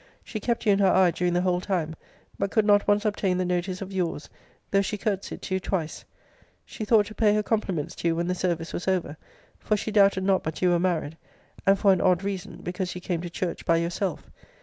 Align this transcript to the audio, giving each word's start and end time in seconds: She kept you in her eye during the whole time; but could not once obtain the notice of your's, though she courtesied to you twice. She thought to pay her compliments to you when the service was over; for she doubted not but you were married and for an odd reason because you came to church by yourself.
She 0.23 0.39
kept 0.39 0.65
you 0.65 0.71
in 0.73 0.79
her 0.79 0.87
eye 0.89 1.11
during 1.11 1.33
the 1.33 1.41
whole 1.43 1.61
time; 1.61 1.95
but 2.39 2.49
could 2.49 2.65
not 2.65 2.87
once 2.87 3.05
obtain 3.05 3.37
the 3.37 3.45
notice 3.45 3.83
of 3.83 3.91
your's, 3.93 4.31
though 4.71 4.81
she 4.81 4.97
courtesied 4.97 5.43
to 5.43 5.53
you 5.53 5.59
twice. 5.59 6.05
She 6.65 6.85
thought 6.85 7.05
to 7.05 7.13
pay 7.13 7.35
her 7.35 7.43
compliments 7.43 7.93
to 7.97 8.07
you 8.07 8.15
when 8.15 8.25
the 8.25 8.33
service 8.33 8.73
was 8.73 8.87
over; 8.87 9.15
for 9.59 9.77
she 9.77 9.91
doubted 9.91 10.23
not 10.23 10.41
but 10.41 10.59
you 10.59 10.71
were 10.71 10.79
married 10.79 11.17
and 11.67 11.77
for 11.77 11.93
an 11.93 12.01
odd 12.01 12.23
reason 12.23 12.61
because 12.63 12.95
you 12.95 12.99
came 12.99 13.21
to 13.21 13.29
church 13.29 13.63
by 13.63 13.77
yourself. 13.77 14.31